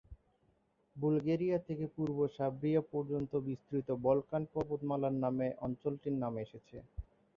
[0.95, 6.77] Bulgaria থেকে পূর্ব Serbia পর্যন্ত বিস্তৃত বলকান পর্বতমালার নামে অঞ্চলটির নাম এসেছে।